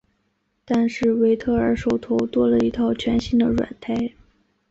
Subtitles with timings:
[0.65, 4.13] 但是维特尔手头多了一套全新的软胎。